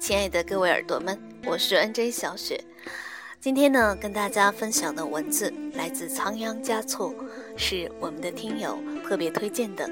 [0.00, 2.58] 亲爱的各位耳朵们，我是 NJ 小雪。
[3.38, 7.14] 今天呢，跟大家分享的文字来自仓央嘉措，
[7.54, 9.88] 是我们的听友特别推荐的。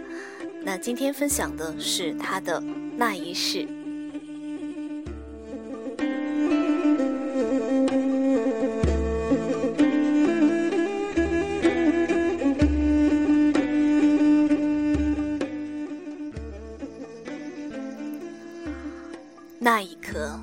[0.62, 2.58] 那今天分享的是他的
[2.96, 3.68] 那一世。
[19.70, 20.40] 那一刻，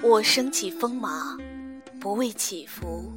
[0.00, 1.36] 我升起风马，
[2.00, 3.12] 不为祈福，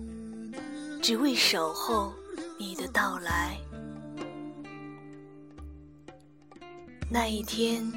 [1.00, 2.12] 只为守候
[2.58, 3.56] 你的到来。
[7.08, 7.88] 那一天，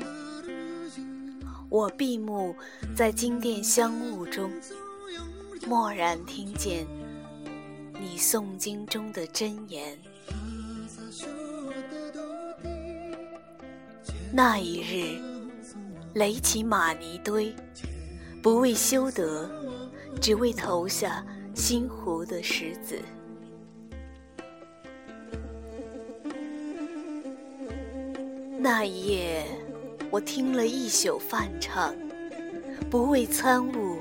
[1.70, 2.54] 我闭目
[2.94, 4.52] 在金殿香雾中，
[5.66, 6.86] 蓦然听见
[7.98, 9.98] 你诵经中的真言。
[14.30, 15.39] 那一日。
[16.14, 17.54] 垒起玛尼堆，
[18.42, 19.48] 不为修德，
[20.20, 22.98] 只为投下心湖的石子。
[28.58, 29.46] 那一夜，
[30.10, 31.94] 我听了一宿梵唱，
[32.90, 33.98] 不为参悟，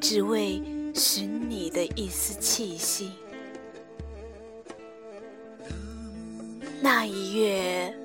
[0.00, 0.60] 只为
[0.94, 3.12] 寻你的一丝气息。
[6.82, 7.96] 那一月，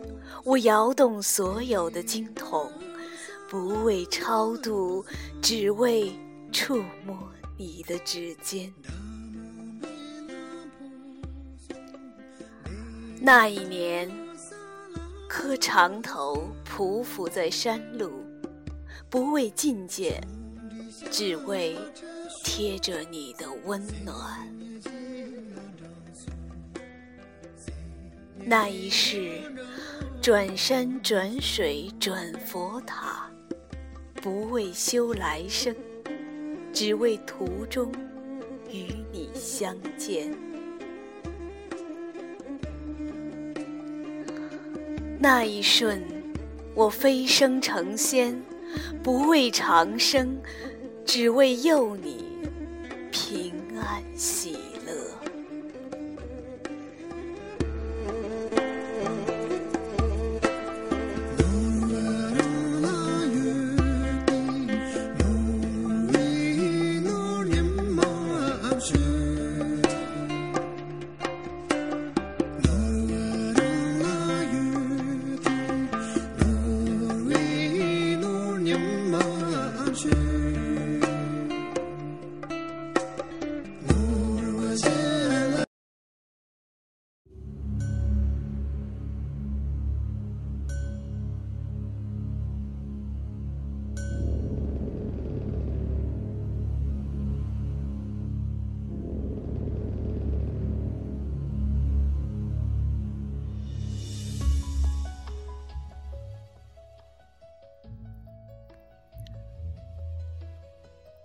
[0.44, 2.72] 我摇动所有的经筒。
[3.52, 5.06] 不为超度，
[5.42, 6.14] 只为
[6.54, 8.72] 触摸你的指尖。
[13.20, 14.10] 那一年，
[15.28, 18.24] 磕长头匍匐在山路，
[19.10, 20.26] 不为觐见，
[21.12, 21.78] 只为
[22.46, 24.48] 贴着你的温暖。
[28.46, 29.42] 那一世，
[30.22, 33.11] 转山转水转佛塔。
[34.22, 35.76] 不为修来生，
[36.72, 37.92] 只为途中
[38.70, 40.32] 与你相见。
[45.18, 46.04] 那一瞬，
[46.76, 48.40] 我飞升成仙，
[49.02, 50.38] 不为长生，
[51.04, 52.24] 只为佑你
[53.12, 54.51] 平安喜。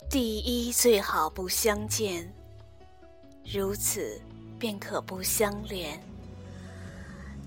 [0.09, 2.33] 第一，最好不相见，
[3.45, 4.21] 如此
[4.57, 5.99] 便可不相恋；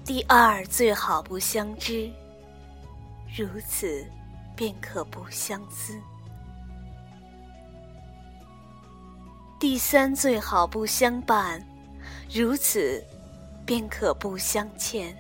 [0.06, 2.12] 第二，最好不相知，
[3.36, 4.06] 如此
[4.58, 5.94] 便可不相思；
[9.58, 11.66] 第三，最好不相伴，
[12.30, 13.02] 如此
[13.66, 15.16] 便可不相欠；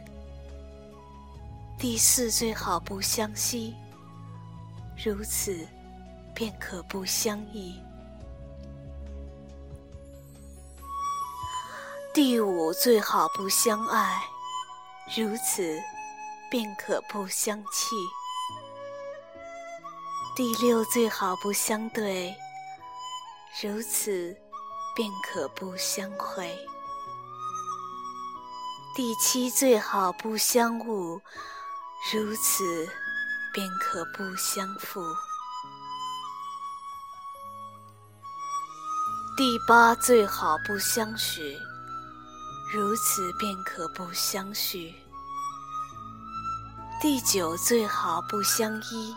[1.79, 3.73] 第四，最好不相惜，
[5.01, 5.66] 如此。
[6.39, 7.83] 便可不相依。
[12.13, 14.23] 第五，最好不相爱，
[15.17, 15.78] 如此
[16.49, 17.94] 便可不相弃。
[20.33, 22.33] 第六，最好不相对，
[23.61, 24.33] 如此
[24.96, 26.58] 便可不相会。
[28.96, 31.19] 第七，最好不相误，
[32.14, 32.87] 如此
[33.53, 35.02] 便可不相负。
[39.40, 41.58] 第八，最好不相许，
[42.74, 44.94] 如此便可不相续；
[47.02, 49.16] 第九，最好不相依，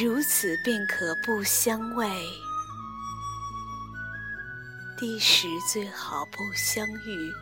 [0.00, 2.06] 如此便可不相慰；
[4.96, 7.32] 第十，最好不相遇，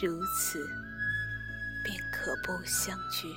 [0.00, 0.64] 如此
[1.82, 3.34] 便可不相聚。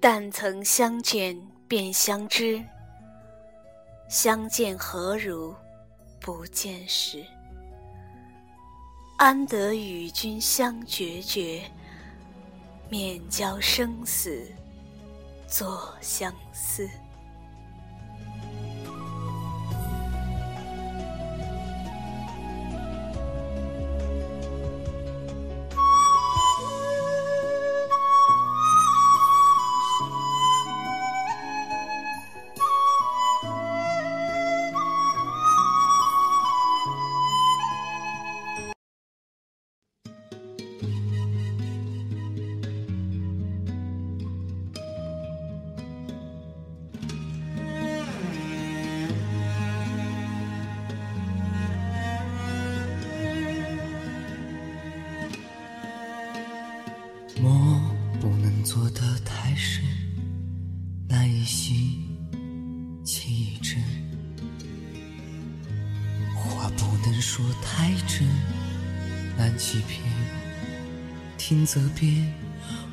[0.00, 1.36] 但曾相见
[1.66, 2.64] 便相知，
[4.08, 5.54] 相见何如？
[6.20, 7.24] 不见时，
[9.16, 11.62] 安得与君相决绝？
[12.88, 14.46] 免教生死
[15.46, 16.88] 作相思。
[61.48, 62.04] 心，
[63.02, 63.80] 情已真；
[66.36, 68.28] 话不能说太真，
[69.34, 70.02] 难欺骗。
[71.38, 72.34] 听则变，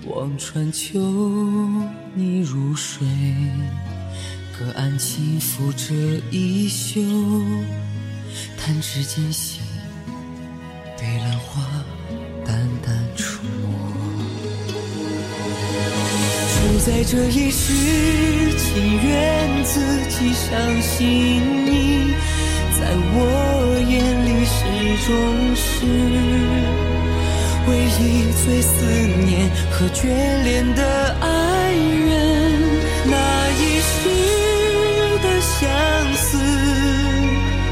[0.07, 1.01] 望穿秋，
[2.13, 3.05] 你入睡，
[4.57, 5.93] 隔岸轻拂着
[6.31, 7.01] 衣袖，
[8.57, 9.61] 弹指间心，
[10.97, 11.61] 被兰花
[16.85, 17.73] 在这一世，
[18.59, 20.53] 情愿自己相
[20.83, 22.13] 信你，
[22.79, 23.17] 在我
[23.89, 23.93] 眼
[24.23, 24.53] 里始
[25.07, 25.09] 终
[25.55, 25.65] 是
[27.67, 27.99] 唯一
[28.45, 28.85] 最思
[29.25, 30.05] 念和眷
[30.43, 30.81] 恋的
[31.21, 32.13] 爱人。
[33.07, 33.91] 那一世
[35.23, 35.65] 的相
[36.13, 36.37] 思，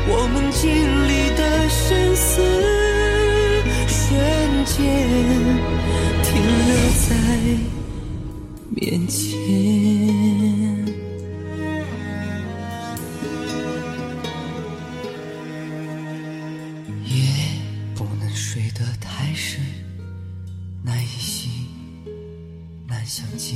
[0.07, 0.63] 我们经
[1.07, 2.41] 历的生死，
[3.87, 4.01] 瞬
[4.65, 4.81] 间
[6.23, 6.33] 停
[6.65, 6.73] 留
[7.07, 7.82] 在。
[8.75, 9.37] 面前，
[17.05, 17.23] 夜
[17.93, 19.63] 不能睡得太深，
[20.81, 21.51] 难以醒，
[22.87, 23.55] 难相见，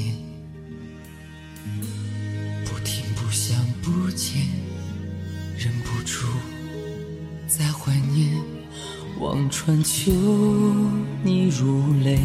[2.63, 4.39] 不听不想不见，
[5.57, 6.27] 忍不住
[7.47, 8.39] 在怀念，
[9.19, 10.11] 望穿秋，
[11.23, 12.19] 你如泪。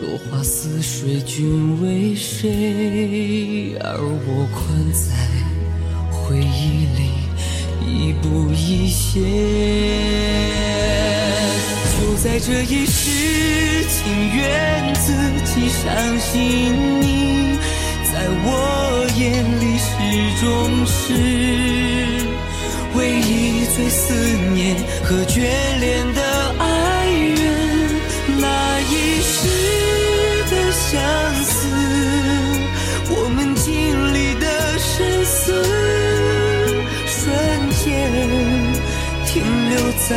[0.00, 3.76] 落花似水，君为谁？
[3.80, 5.12] 而我困在
[6.10, 7.00] 回忆里，
[7.86, 9.20] 一步一歇。
[11.92, 13.98] 就在这一世，情
[14.34, 15.12] 愿自
[15.44, 16.38] 己伤心
[17.02, 17.58] 你，
[18.10, 18.12] 在
[18.42, 18.48] 我
[19.18, 19.88] 眼里始
[20.40, 20.46] 终
[20.86, 20.98] 是
[22.96, 24.14] 唯一最思
[24.54, 24.58] 念
[25.04, 25.40] 和眷
[25.78, 26.20] 恋的
[40.10, 40.16] 在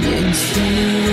[0.00, 1.05] 眼前。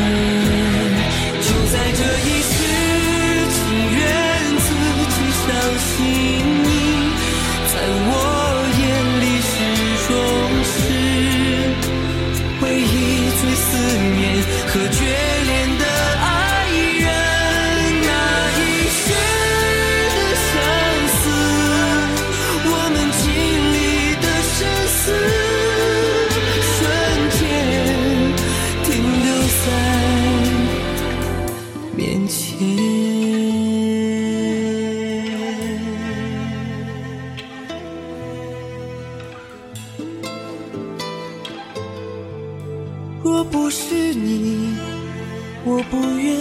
[45.89, 46.35] 不愿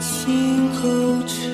[0.00, 0.88] 轻口
[1.26, 1.47] 唱。